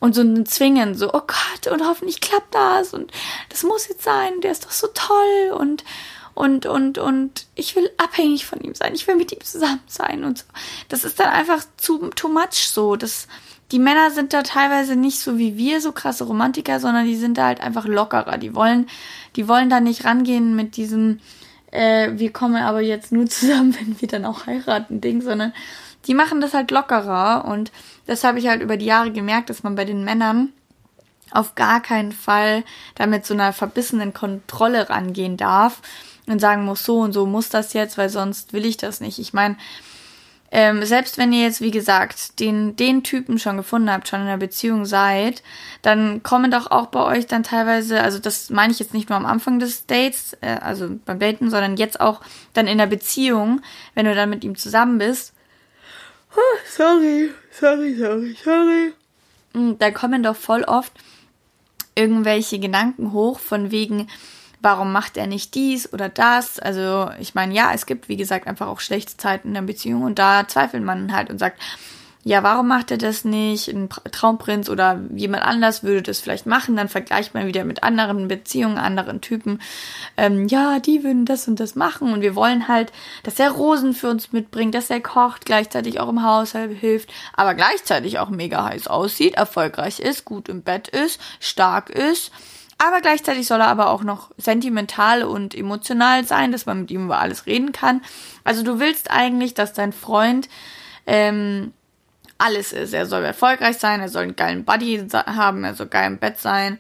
[0.04, 3.10] und so ein Zwingen, so, oh Gott, und hoffentlich klappt das und
[3.48, 5.86] das muss jetzt sein, der ist doch so toll und
[6.34, 10.24] und, und, und ich will abhängig von ihm sein, ich will mit ihm zusammen sein
[10.24, 10.46] und so.
[10.90, 12.96] Das ist dann einfach zu, too much so.
[12.96, 13.28] Das,
[13.72, 17.38] die Männer sind da teilweise nicht so wie wir, so krasse Romantiker, sondern die sind
[17.38, 18.38] da halt einfach lockerer.
[18.38, 18.88] Die wollen,
[19.36, 21.20] die wollen da nicht rangehen mit diesem,
[21.72, 25.54] äh, wir kommen aber jetzt nur zusammen, wenn wir dann auch heiraten, Ding, sondern
[26.08, 27.72] die machen das halt lockerer und
[28.08, 30.52] das habe ich halt über die Jahre gemerkt, dass man bei den Männern
[31.32, 32.64] auf gar keinen Fall
[32.96, 35.82] damit so einer verbissenen Kontrolle rangehen darf
[36.28, 39.20] und sagen muss, so und so muss das jetzt, weil sonst will ich das nicht.
[39.20, 39.58] Ich meine,
[40.56, 44.28] ähm, selbst wenn ihr jetzt, wie gesagt, den, den Typen schon gefunden habt, schon in
[44.28, 45.42] einer Beziehung seid,
[45.82, 49.18] dann kommen doch auch bei euch dann teilweise, also das meine ich jetzt nicht nur
[49.18, 52.22] am Anfang des Dates, äh, also beim Daten, sondern jetzt auch
[52.54, 53.62] dann in der Beziehung,
[53.96, 55.34] wenn du dann mit ihm zusammen bist.
[56.36, 58.94] Oh, sorry, sorry, sorry, sorry.
[59.56, 60.92] Hm, da kommen doch voll oft
[61.96, 64.08] irgendwelche Gedanken hoch von wegen,
[64.64, 66.58] warum macht er nicht dies oder das?
[66.58, 70.04] Also ich meine, ja, es gibt, wie gesagt, einfach auch schlechte Zeiten in der Beziehung
[70.04, 71.60] und da zweifelt man halt und sagt,
[72.26, 73.68] ja, warum macht er das nicht?
[73.68, 76.78] Ein Traumprinz oder jemand anders würde das vielleicht machen.
[76.78, 79.60] Dann vergleicht man wieder mit anderen Beziehungen, anderen Typen.
[80.16, 82.14] Ähm, ja, die würden das und das machen.
[82.14, 86.08] Und wir wollen halt, dass er Rosen für uns mitbringt, dass er kocht, gleichzeitig auch
[86.08, 91.20] im Haushalt hilft, aber gleichzeitig auch mega heiß aussieht, erfolgreich ist, gut im Bett ist,
[91.42, 92.32] stark ist
[92.88, 97.06] aber gleichzeitig soll er aber auch noch sentimental und emotional sein, dass man mit ihm
[97.06, 98.02] über alles reden kann.
[98.44, 100.50] Also du willst eigentlich, dass dein Freund
[101.06, 101.74] ähm,
[102.38, 102.94] alles ist.
[102.94, 106.40] Er soll erfolgreich sein, er soll einen geilen Buddy haben, er soll geil im Bett
[106.40, 106.80] sein.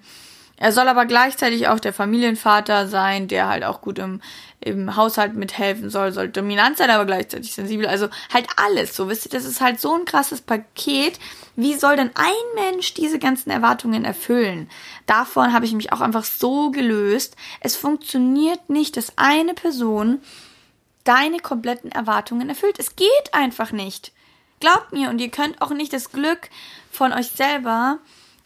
[0.58, 4.22] Er soll aber gleichzeitig auch der Familienvater sein, der halt auch gut im,
[4.66, 7.88] im Haushalt mithelfen soll, soll dominant sein, aber gleichzeitig sensibel.
[7.88, 8.96] Also halt alles.
[8.96, 11.20] So, wisst ihr, das ist halt so ein krasses Paket.
[11.56, 14.70] Wie soll denn ein Mensch diese ganzen Erwartungen erfüllen?
[15.06, 17.36] Davon habe ich mich auch einfach so gelöst.
[17.60, 20.22] Es funktioniert nicht, dass eine Person
[21.04, 22.80] deine kompletten Erwartungen erfüllt.
[22.80, 24.12] Es geht einfach nicht.
[24.60, 26.50] Glaubt mir, und ihr könnt auch nicht das Glück
[26.90, 28.00] von euch selber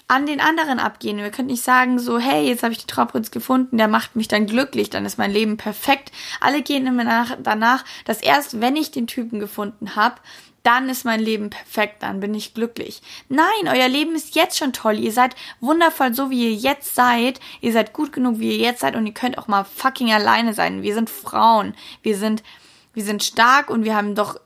[0.08, 1.20] an den anderen abgehen.
[1.20, 4.28] Ihr könnt nicht sagen so, hey, jetzt habe ich den Trauprinz gefunden, der macht mich
[4.28, 6.12] dann glücklich, dann ist mein Leben perfekt.
[6.39, 10.15] Alle gehen immer nach, danach, dass erst wenn ich den Typen gefunden habe,
[10.63, 13.02] dann ist mein Leben perfekt, dann bin ich glücklich.
[13.30, 15.00] Nein, euer Leben ist jetzt schon toll.
[15.00, 17.39] Ihr seid wundervoll, so wie ihr jetzt seid.
[17.62, 20.54] Ihr seid gut genug, wie ihr jetzt seid und ihr könnt auch mal fucking alleine
[20.54, 20.82] sein.
[20.82, 21.74] Wir sind Frauen.
[22.02, 22.43] Wir sind
[22.97, 24.39] wir sind stark und wir haben doch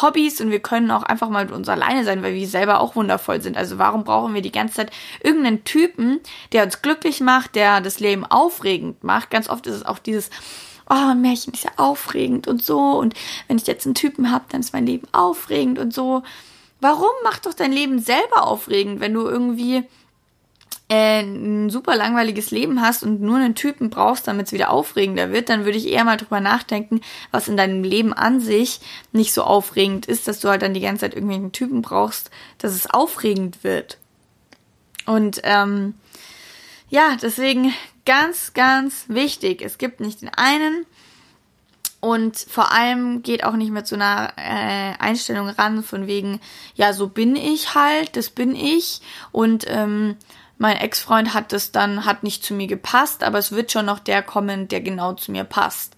[0.00, 2.94] Hobbys und wir können auch einfach mal mit uns alleine sein, weil wir selber auch
[2.94, 3.56] wundervoll sind.
[3.56, 4.92] Also warum brauchen wir die ganze Zeit
[5.24, 6.20] irgendeinen Typen,
[6.52, 9.30] der uns glücklich macht, der das Leben aufregend macht?
[9.30, 10.30] Ganz oft ist es auch dieses,
[10.88, 12.78] oh, Märchen ist ja aufregend und so.
[12.78, 13.14] Und
[13.48, 16.22] wenn ich jetzt einen Typen habe, dann ist mein Leben aufregend und so.
[16.80, 19.82] Warum macht doch dein Leben selber aufregend, wenn du irgendwie
[20.88, 25.32] äh, ein super langweiliges Leben hast und nur einen Typen brauchst, damit es wieder aufregender
[25.32, 27.00] wird, dann würde ich eher mal drüber nachdenken,
[27.32, 28.80] was in deinem Leben an sich
[29.12, 32.72] nicht so aufregend ist, dass du halt dann die ganze Zeit irgendwelchen Typen brauchst, dass
[32.72, 33.98] es aufregend wird.
[35.06, 35.94] Und ähm,
[36.88, 37.72] ja, deswegen
[38.04, 39.62] ganz, ganz wichtig.
[39.62, 40.86] Es gibt nicht den einen
[42.00, 46.40] und vor allem geht auch nicht mit so einer äh, Einstellung ran von wegen,
[46.74, 49.00] ja, so bin ich halt, das bin ich
[49.32, 50.16] und ähm,
[50.58, 53.98] mein Ex-Freund hat das dann, hat nicht zu mir gepasst, aber es wird schon noch
[53.98, 55.96] der kommen, der genau zu mir passt.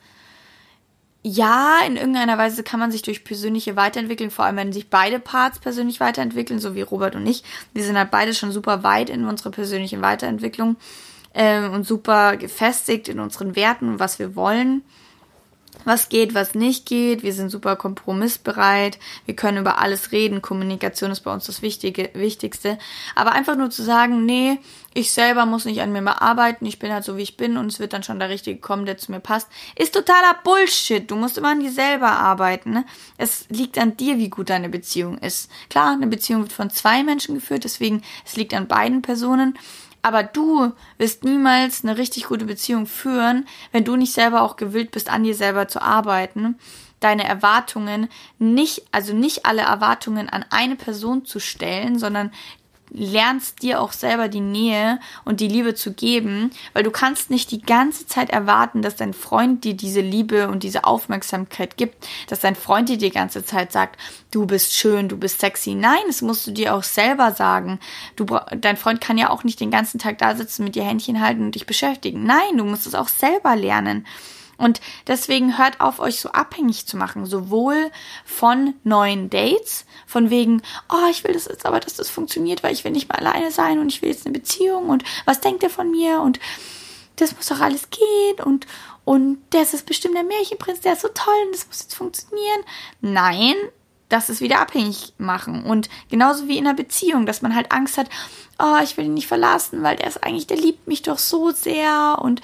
[1.23, 5.19] Ja, in irgendeiner Weise kann man sich durch persönliche Weiterentwicklung, vor allem wenn sich beide
[5.19, 7.43] Parts persönlich weiterentwickeln, so wie Robert und ich,
[7.75, 10.77] wir sind halt beide schon super weit in unserer persönlichen Weiterentwicklung
[11.35, 14.83] ähm, und super gefestigt in unseren Werten und was wir wollen
[15.85, 17.23] was geht, was nicht geht.
[17.23, 18.99] Wir sind super kompromissbereit.
[19.25, 20.43] Wir können über alles reden.
[20.43, 22.79] Kommunikation ist bei uns das Wichtige, Wichtigste.
[23.15, 24.59] Aber einfach nur zu sagen, nee,
[24.95, 26.67] ich selber muss nicht an mir mehr arbeiten.
[26.67, 28.87] Ich bin halt so, wie ich bin und es wird dann schon der Richtige kommen,
[28.87, 31.11] der zu mir passt, ist totaler Bullshit.
[31.11, 32.71] Du musst immer an dir selber arbeiten.
[32.71, 32.85] Ne?
[33.17, 35.51] Es liegt an dir, wie gut deine Beziehung ist.
[35.71, 39.59] Klar, eine Beziehung wird von zwei Menschen geführt, deswegen es liegt an beiden Personen.
[40.03, 44.91] Aber du wirst niemals eine richtig gute Beziehung führen, wenn du nicht selber auch gewillt
[44.91, 46.59] bist, an dir selber zu arbeiten,
[47.01, 48.09] deine Erwartungen
[48.39, 52.33] nicht, also nicht alle Erwartungen an eine Person zu stellen, sondern
[52.91, 57.51] lernst dir auch selber die Nähe und die Liebe zu geben, weil du kannst nicht
[57.51, 62.41] die ganze Zeit erwarten, dass dein Freund dir diese Liebe und diese Aufmerksamkeit gibt, dass
[62.41, 63.99] dein Freund dir die ganze Zeit sagt,
[64.31, 65.75] du bist schön, du bist sexy.
[65.75, 67.79] Nein, das musst du dir auch selber sagen.
[68.17, 71.21] Du, dein Freund kann ja auch nicht den ganzen Tag da sitzen, mit dir Händchen
[71.21, 72.25] halten und dich beschäftigen.
[72.25, 74.07] Nein, du musst es auch selber lernen.
[74.59, 77.91] Und deswegen hört auf, euch so abhängig zu machen, sowohl
[78.25, 82.73] von neuen Dates, von wegen, oh, ich will das jetzt aber, dass das funktioniert, weil
[82.73, 85.63] ich will nicht mal alleine sein und ich will jetzt eine Beziehung und was denkt
[85.63, 86.41] ihr von mir und
[87.17, 88.67] das muss doch alles gehen und,
[89.05, 92.63] und das ist bestimmt der Märchenprinz, der ist so toll und das muss jetzt funktionieren.
[93.01, 93.55] Nein,
[94.09, 95.65] das ist wieder abhängig machen.
[95.65, 98.09] Und genauso wie in einer Beziehung, dass man halt Angst hat,
[98.59, 101.51] oh, ich will ihn nicht verlassen, weil der ist eigentlich, der liebt mich doch so
[101.51, 102.41] sehr und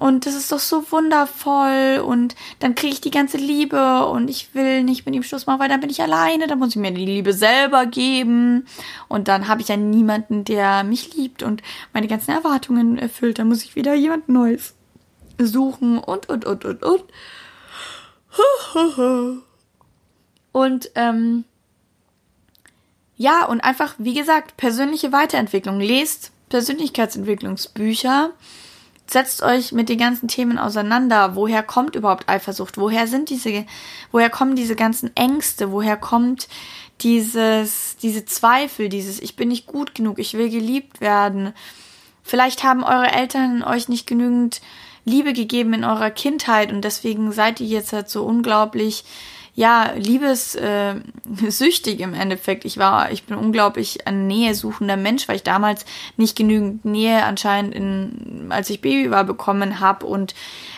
[0.00, 4.54] und das ist doch so wundervoll und dann kriege ich die ganze Liebe und ich
[4.54, 6.90] will nicht mit ihm Schluss machen, weil dann bin ich alleine, dann muss ich mir
[6.90, 8.66] die Liebe selber geben
[9.08, 13.48] und dann habe ich ja niemanden, der mich liebt und meine ganzen Erwartungen erfüllt, dann
[13.48, 14.74] muss ich wieder jemand Neues
[15.38, 17.04] suchen und und und und und.
[20.52, 21.44] Und ähm,
[23.16, 25.78] ja, und einfach, wie gesagt, persönliche Weiterentwicklung.
[25.78, 28.30] Lest Persönlichkeitsentwicklungsbücher.
[29.10, 31.34] Setzt euch mit den ganzen Themen auseinander.
[31.34, 32.78] Woher kommt überhaupt Eifersucht?
[32.78, 33.66] Woher sind diese,
[34.12, 35.72] woher kommen diese ganzen Ängste?
[35.72, 36.46] Woher kommt
[37.00, 41.52] dieses, diese Zweifel, dieses Ich bin nicht gut genug, ich will geliebt werden?
[42.22, 44.60] Vielleicht haben eure Eltern euch nicht genügend
[45.04, 49.02] Liebe gegeben in eurer Kindheit und deswegen seid ihr jetzt halt so unglaublich
[49.54, 52.64] ja, liebessüchtig äh, im Endeffekt.
[52.64, 55.84] Ich war, ich bin unglaublich ein nähesuchender Mensch, weil ich damals
[56.16, 60.34] nicht genügend Nähe anscheinend in, als ich Baby war, bekommen habe und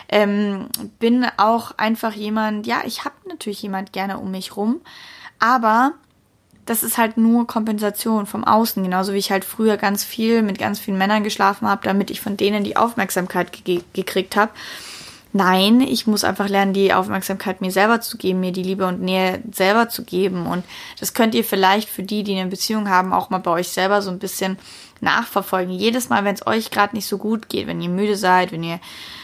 [0.09, 0.67] ähm,
[0.99, 4.81] bin auch einfach jemand, ja, ich habe natürlich jemand gerne um mich rum,
[5.39, 5.93] aber
[6.65, 10.57] das ist halt nur Kompensation vom Außen, genauso wie ich halt früher ganz viel mit
[10.57, 14.51] ganz vielen Männern geschlafen habe, damit ich von denen die Aufmerksamkeit ge gekriegt habe.
[15.35, 19.01] Nein, ich muss einfach lernen, die Aufmerksamkeit mir selber zu geben, mir die Liebe und
[19.01, 20.45] Nähe selber zu geben.
[20.45, 20.63] Und
[20.99, 24.03] das könnt ihr vielleicht für die, die eine Beziehung haben, auch mal bei euch selber
[24.03, 24.59] so ein bisschen
[25.01, 25.73] nachverfolgen.
[25.73, 28.63] Jedes Mal, wenn es euch gerade nicht so gut geht, wenn ihr müde seid, wenn
[28.63, 28.79] ihr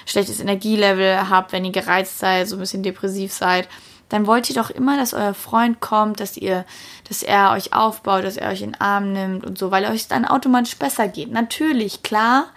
[0.08, 3.70] schlechtes Energielevel habt, wenn ihr gereizt seid, so ein bisschen depressiv seid,
[4.10, 6.66] dann wollt ihr doch immer, dass euer Freund kommt, dass ihr,
[7.08, 10.08] dass er euch aufbaut, dass er euch in den Arm nimmt und so, weil euch
[10.08, 11.32] dann automatisch besser geht.
[11.32, 12.48] Natürlich, klar,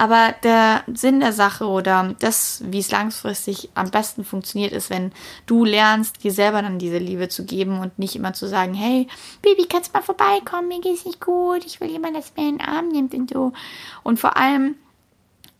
[0.00, 5.12] aber der Sinn der Sache oder das, wie es langfristig am besten funktioniert, ist, wenn
[5.44, 9.08] du lernst, dir selber dann diese Liebe zu geben und nicht immer zu sagen, hey,
[9.42, 12.56] Baby, kannst du mal vorbeikommen, mir geht's nicht gut, ich will jemanden, der mir in
[12.56, 13.52] den Arm nimmt und so.
[14.02, 14.76] Und vor allem,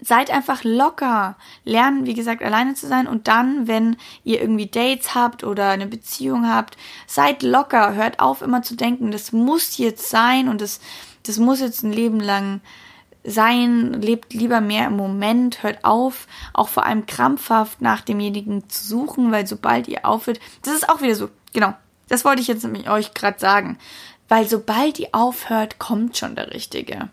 [0.00, 1.36] seid einfach locker.
[1.66, 3.06] Lernen, wie gesagt, alleine zu sein.
[3.06, 7.92] Und dann, wenn ihr irgendwie Dates habt oder eine Beziehung habt, seid locker.
[7.92, 10.80] Hört auf, immer zu denken, das muss jetzt sein und das,
[11.26, 12.62] das muss jetzt ein Leben lang
[13.24, 18.84] sein, lebt lieber mehr im Moment, hört auf, auch vor allem krampfhaft nach demjenigen zu
[18.84, 21.74] suchen, weil sobald ihr aufhört, das ist auch wieder so, genau,
[22.08, 23.78] das wollte ich jetzt nämlich euch gerade sagen,
[24.28, 27.08] weil sobald ihr aufhört, kommt schon der Richtige.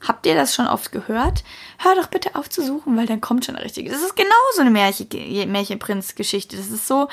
[0.00, 1.44] Habt ihr das schon oft gehört?
[1.78, 3.90] Hör doch bitte auf zu suchen, weil dann kommt schon der Richtige.
[3.90, 5.08] Das ist genau so eine Märchen,
[5.52, 6.56] Märchenprinz-Geschichte.
[6.56, 7.08] Das ist so,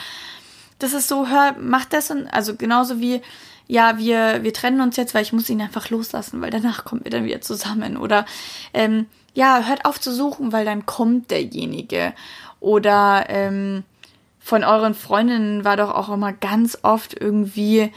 [0.79, 3.21] das ist so, hör, mach das und, also genauso wie,
[3.67, 7.03] ja, wir, wir trennen uns jetzt, weil ich muss ihn einfach loslassen, weil danach kommen
[7.03, 7.97] wir dann wieder zusammen.
[7.97, 8.25] Oder
[8.73, 12.13] ähm, ja, hört auf zu suchen, weil dann kommt derjenige.
[12.59, 13.83] Oder ähm,
[14.39, 17.91] von euren Freundinnen war doch auch immer ganz oft irgendwie,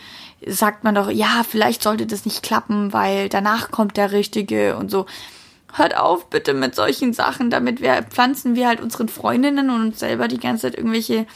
[0.44, 4.90] sagt man doch, ja, vielleicht sollte das nicht klappen, weil danach kommt der Richtige und
[4.90, 5.06] so.
[5.72, 10.00] Hört auf bitte mit solchen Sachen, damit wir pflanzen wir halt unseren Freundinnen und uns
[10.00, 11.26] selber die ganze Zeit irgendwelche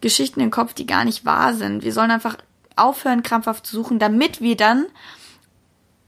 [0.00, 1.84] Geschichten im Kopf, die gar nicht wahr sind.
[1.84, 2.38] Wir sollen einfach
[2.76, 4.86] aufhören, krampfhaft zu suchen, damit wir dann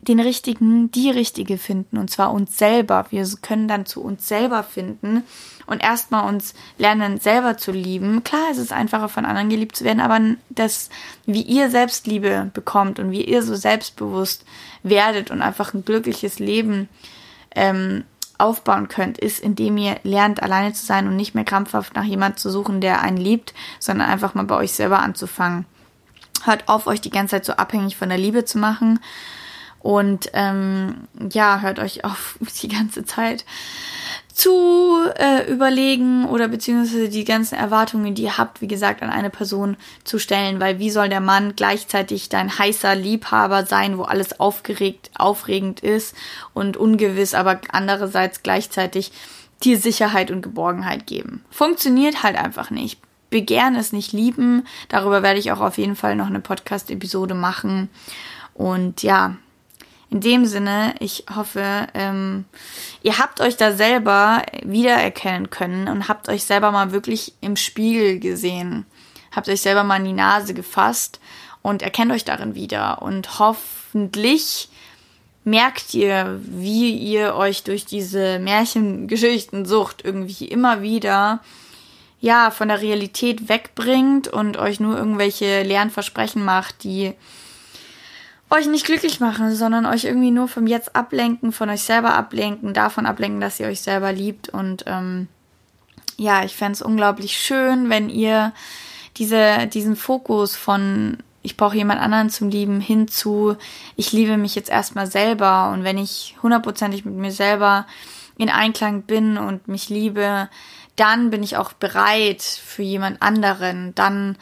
[0.01, 3.07] den richtigen, die richtige finden, und zwar uns selber.
[3.11, 5.25] Wir können dann zu uns selber finden
[5.67, 8.23] und erstmal uns lernen, selber zu lieben.
[8.23, 10.89] Klar, es ist einfacher, von anderen geliebt zu werden, aber das,
[11.27, 14.45] wie ihr Selbstliebe bekommt und wie ihr so selbstbewusst
[14.83, 16.89] werdet und einfach ein glückliches Leben
[17.55, 18.05] ähm,
[18.39, 22.39] aufbauen könnt, ist, indem ihr lernt, alleine zu sein und nicht mehr krampfhaft nach jemand
[22.39, 25.67] zu suchen, der einen liebt, sondern einfach mal bei euch selber anzufangen.
[26.45, 29.01] Hört auf, euch die ganze Zeit so abhängig von der Liebe zu machen.
[29.81, 33.45] Und ähm, ja, hört euch auf, die ganze Zeit
[34.33, 39.31] zu äh, überlegen oder beziehungsweise die ganzen Erwartungen, die ihr habt, wie gesagt, an eine
[39.31, 44.39] Person zu stellen, weil wie soll der Mann gleichzeitig dein heißer Liebhaber sein, wo alles
[44.39, 46.15] aufgeregt, aufregend ist
[46.55, 49.11] und ungewiss, aber andererseits gleichzeitig
[49.65, 51.45] dir Sicherheit und Geborgenheit geben.
[51.51, 53.01] Funktioniert halt einfach nicht.
[53.31, 54.67] Begehren ist nicht lieben.
[54.89, 57.91] Darüber werde ich auch auf jeden Fall noch eine Podcast-Episode machen.
[58.55, 59.37] Und ja,
[60.11, 62.47] in dem Sinne, ich hoffe, ähm,
[63.03, 68.19] ihr habt euch da selber wiedererkennen können und habt euch selber mal wirklich im Spiegel
[68.19, 68.87] gesehen.
[69.31, 71.21] Habt euch selber mal in die Nase gefasst
[71.61, 73.03] und erkennt euch darin wieder.
[73.03, 74.71] Und hoffentlich
[75.45, 81.41] merkt ihr, wie ihr euch durch diese Märchengeschichten sucht irgendwie immer wieder
[82.21, 87.15] ja, von der Realität wegbringt und euch nur irgendwelche leeren Versprechen macht, die
[88.51, 92.75] euch nicht glücklich machen, sondern euch irgendwie nur vom Jetzt ablenken, von euch selber ablenken,
[92.75, 94.49] davon ablenken, dass ihr euch selber liebt.
[94.49, 95.29] Und ähm,
[96.17, 98.53] ja, ich fände es unglaublich schön, wenn ihr
[99.17, 103.57] diese, diesen Fokus von ich brauche jemand anderen zum Lieben hinzu,
[103.97, 107.87] ich liebe mich jetzt erstmal selber und wenn ich hundertprozentig mit mir selber
[108.37, 110.51] in Einklang bin und mich liebe,
[110.99, 113.95] dann bin ich auch bereit für jemand anderen.
[113.95, 114.37] Dann,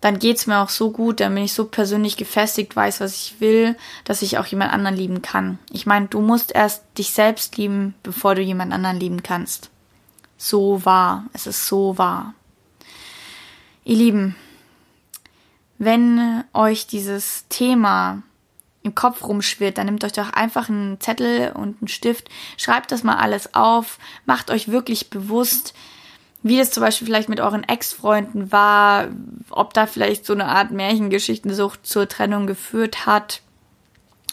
[0.00, 3.40] dann geht's mir auch so gut, dann bin ich so persönlich gefestigt, weiß, was ich
[3.40, 5.58] will, dass ich auch jemand anderen lieben kann.
[5.70, 9.70] Ich meine, du musst erst dich selbst lieben, bevor du jemand anderen lieben kannst.
[10.36, 11.24] So wahr.
[11.32, 12.34] Es ist so wahr.
[13.84, 14.36] Ihr Lieben,
[15.78, 18.22] wenn euch dieses Thema
[18.88, 23.04] im Kopf rumschwirrt, dann nehmt euch doch einfach einen Zettel und einen Stift, schreibt das
[23.04, 25.74] mal alles auf, macht euch wirklich bewusst,
[26.42, 29.08] wie es zum Beispiel vielleicht mit euren Ex-Freunden war,
[29.50, 33.42] ob da vielleicht so eine Art Märchengeschichtensucht zur Trennung geführt hat,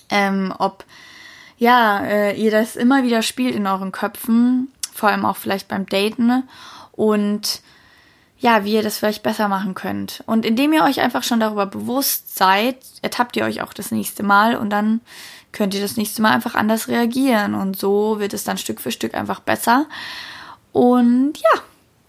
[0.09, 0.85] ähm, ob
[1.57, 5.85] ja, äh, ihr das immer wieder spielt in euren Köpfen, vor allem auch vielleicht beim
[5.85, 6.43] Daten.
[6.91, 7.61] Und
[8.45, 10.23] ja, wie ihr das vielleicht besser machen könnt.
[10.27, 14.21] Und indem ihr euch einfach schon darüber bewusst seid, ertappt ihr euch auch das nächste
[14.21, 15.01] Mal und dann
[15.51, 17.55] könnt ihr das nächste Mal einfach anders reagieren.
[17.55, 19.87] Und so wird es dann Stück für Stück einfach besser.
[20.73, 21.61] Und ja,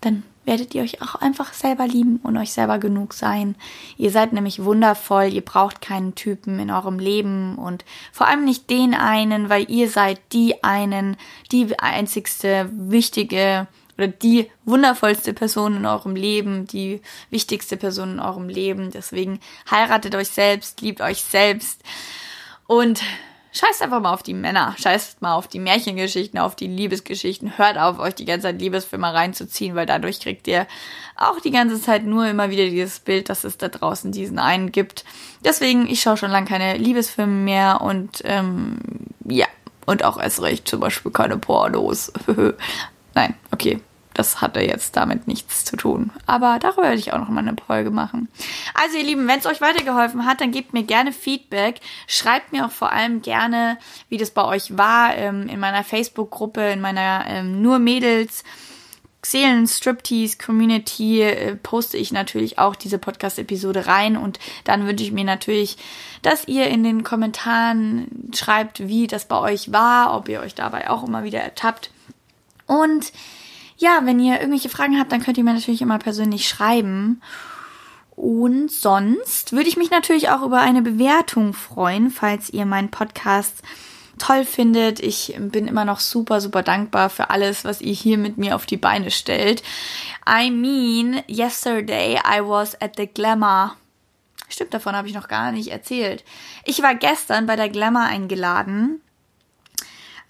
[0.03, 3.55] dann werdet ihr euch auch einfach selber lieben und euch selber genug sein.
[3.96, 8.68] Ihr seid nämlich wundervoll, ihr braucht keinen Typen in eurem Leben und vor allem nicht
[8.68, 11.16] den einen, weil ihr seid die einen,
[11.51, 18.49] die einzigste wichtige oder die wundervollste Person in eurem Leben, die wichtigste Person in eurem
[18.49, 18.91] Leben.
[18.91, 21.83] Deswegen heiratet euch selbst, liebt euch selbst
[22.67, 23.03] und
[23.57, 27.79] scheißt einfach mal auf die Männer, scheißt mal auf die Märchengeschichten, auf die Liebesgeschichten, hört
[27.79, 30.67] auf, euch die ganze Zeit Liebesfilme reinzuziehen, weil dadurch kriegt ihr
[31.17, 34.73] auch die ganze Zeit nur immer wieder dieses Bild, dass es da draußen diesen einen
[34.73, 35.05] gibt.
[35.45, 38.79] Deswegen, ich schaue schon lange keine Liebesfilme mehr und ähm,
[39.25, 39.47] ja,
[39.87, 42.13] und auch erst recht zum Beispiel keine Pornos.
[43.17, 43.81] Nein, okay.
[44.15, 46.11] Das hatte jetzt damit nichts zu tun.
[46.25, 48.29] Aber darüber werde ich auch noch mal eine Folge machen.
[48.73, 51.81] Also ihr Lieben, wenn es euch weitergeholfen hat, dann gebt mir gerne Feedback.
[52.07, 53.77] Schreibt mir auch vor allem gerne,
[54.09, 58.43] wie das bei euch war, ähm, in meiner Facebook-Gruppe, in meiner ähm, Nur Mädels
[59.23, 65.11] Seelen Striptease Community äh, poste ich natürlich auch diese Podcast-Episode rein und dann wünsche ich
[65.11, 65.79] mir natürlich,
[66.23, 70.89] dass ihr in den Kommentaren schreibt, wie das bei euch war, ob ihr euch dabei
[70.89, 71.91] auch immer wieder ertappt.
[72.67, 73.13] Und
[73.77, 77.21] ja, wenn ihr irgendwelche Fragen habt, dann könnt ihr mir natürlich immer persönlich schreiben.
[78.11, 83.63] Und sonst würde ich mich natürlich auch über eine Bewertung freuen, falls ihr meinen Podcast
[84.19, 85.01] toll findet.
[85.01, 88.65] Ich bin immer noch super, super dankbar für alles, was ihr hier mit mir auf
[88.65, 89.63] die Beine stellt.
[90.27, 93.77] I mean, yesterday I was at the Glamour.
[94.49, 96.25] Stimmt, davon habe ich noch gar nicht erzählt.
[96.65, 99.03] Ich war gestern bei der Glamour eingeladen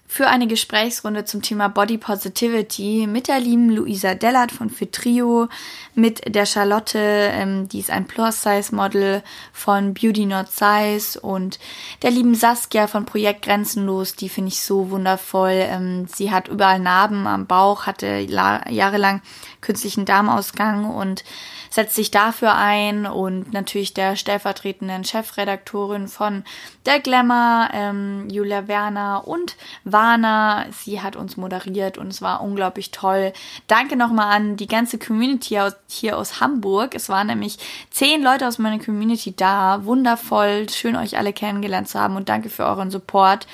[0.07, 5.49] für eine Gesprächsrunde zum Thema Body Positivity mit der lieben Luisa Dellert von Fitrio,
[5.95, 11.59] mit der Charlotte, ähm, die ist ein Plus-Size-Model von Beauty Not Size und
[12.03, 15.51] der lieben Saskia von Projekt Grenzenlos, die finde ich so wundervoll.
[15.53, 19.21] Ähm, sie hat überall Narben am Bauch, hatte jahrelang
[19.59, 21.25] künstlichen Darmausgang und
[21.69, 26.43] setzt sich dafür ein und natürlich der stellvertretenden Chefredaktorin von
[26.85, 29.57] der Glamour, ähm, Julia Werner und
[29.97, 30.67] Warner.
[30.71, 33.33] Sie hat uns moderiert und es war unglaublich toll.
[33.65, 36.93] Danke nochmal an die ganze Community aus, hier aus Hamburg.
[36.93, 37.57] Es waren nämlich
[37.89, 39.85] zehn Leute aus meiner Community da.
[39.85, 43.47] Wundervoll, schön euch alle kennengelernt zu haben und danke für euren Support.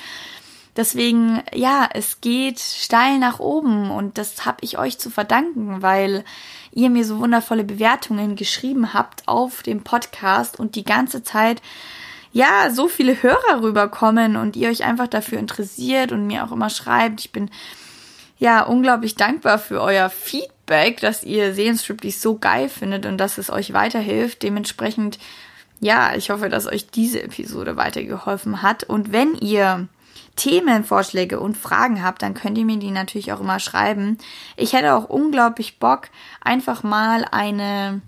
[0.76, 6.26] Deswegen, ja, es geht steil nach oben und das habe ich euch zu verdanken, weil
[6.74, 11.62] ihr mir so wundervolle Bewertungen geschrieben habt auf dem Podcast und die ganze Zeit
[12.34, 16.72] ja, so viele Hörer rüberkommen und ihr euch einfach dafür interessiert und mir auch immer
[16.72, 17.22] schreibt.
[17.22, 17.50] Ich bin
[18.40, 23.52] ja unglaublich dankbar für euer Feedback, dass ihr Seelenstriptease so geil findet und dass es
[23.52, 24.42] euch weiterhilft.
[24.42, 25.20] Dementsprechend,
[25.80, 28.84] ja, ich hoffe, dass euch diese Episode weitergeholfen hat.
[28.84, 29.88] Und wenn ihr
[30.36, 34.18] Themenvorschläge und Fragen habt, dann könnt ihr mir die natürlich auch immer schreiben.
[34.58, 36.08] Ich hätte auch unglaublich Bock,
[36.42, 38.02] einfach mal eine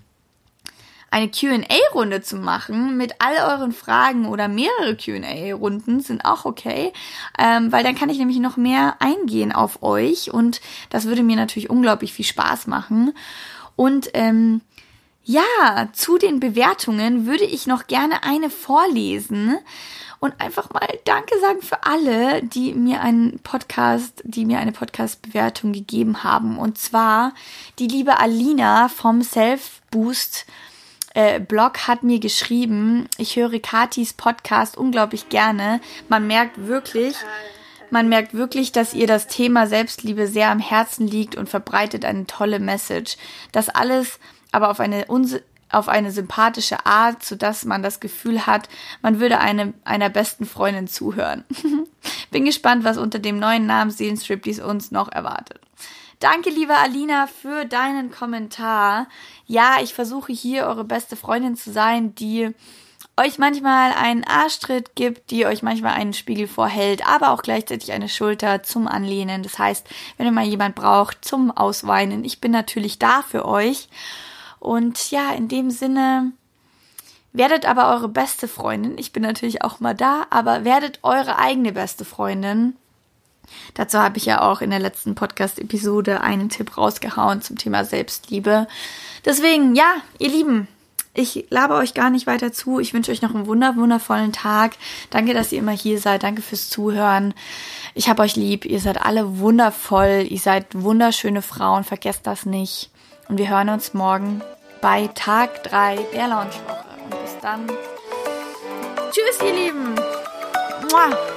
[1.10, 6.92] eine QA-Runde zu machen mit all euren Fragen oder mehrere QA-Runden sind auch okay,
[7.38, 11.36] ähm, weil dann kann ich nämlich noch mehr eingehen auf euch und das würde mir
[11.36, 13.12] natürlich unglaublich viel Spaß machen.
[13.76, 14.62] Und ähm,
[15.24, 19.56] ja, zu den Bewertungen würde ich noch gerne eine vorlesen
[20.20, 25.72] und einfach mal Danke sagen für alle, die mir einen Podcast, die mir eine Podcast-Bewertung
[25.72, 26.58] gegeben haben.
[26.58, 27.32] Und zwar
[27.78, 30.46] die liebe Alina vom Self Boost
[31.16, 35.80] äh, Blog hat mir geschrieben, ich höre Katis Podcast unglaublich gerne.
[36.10, 37.16] Man merkt wirklich,
[37.90, 42.26] man merkt wirklich, dass ihr das Thema Selbstliebe sehr am Herzen liegt und verbreitet eine
[42.26, 43.16] tolle Message.
[43.50, 44.18] Das alles
[44.52, 45.06] aber auf eine
[45.70, 48.68] auf eine sympathische Art, sodass man das Gefühl hat,
[49.02, 51.44] man würde eine, einer besten Freundin zuhören.
[52.30, 55.60] Bin gespannt, was unter dem neuen Namen Seelenstriptease uns noch erwartet.
[56.18, 59.06] Danke, liebe Alina, für deinen Kommentar.
[59.46, 62.54] Ja, ich versuche hier eure beste Freundin zu sein, die
[63.18, 68.08] euch manchmal einen Arschtritt gibt, die euch manchmal einen Spiegel vorhält, aber auch gleichzeitig eine
[68.08, 69.42] Schulter zum Anlehnen.
[69.42, 69.86] Das heißt,
[70.16, 73.88] wenn ihr mal jemand braucht zum Ausweinen, ich bin natürlich da für euch.
[74.58, 76.32] Und ja, in dem Sinne,
[77.34, 78.96] werdet aber eure beste Freundin.
[78.96, 82.76] Ich bin natürlich auch mal da, aber werdet eure eigene beste Freundin.
[83.74, 88.66] Dazu habe ich ja auch in der letzten Podcast-Episode einen Tipp rausgehauen zum Thema Selbstliebe.
[89.24, 90.68] Deswegen, ja, ihr Lieben,
[91.16, 92.78] ich labe euch gar nicht weiter zu.
[92.78, 94.76] Ich wünsche euch noch einen wunder wundervollen Tag.
[95.08, 96.22] Danke, dass ihr immer hier seid.
[96.22, 97.32] Danke fürs Zuhören.
[97.94, 98.66] Ich habe euch lieb.
[98.66, 100.26] Ihr seid alle wundervoll.
[100.28, 101.84] Ihr seid wunderschöne Frauen.
[101.84, 102.90] Vergesst das nicht.
[103.28, 104.42] Und wir hören uns morgen
[104.82, 106.84] bei Tag 3 der Launchwoche.
[107.04, 107.66] Und bis dann.
[109.10, 109.94] Tschüss, ihr Lieben.
[110.90, 111.35] Mua.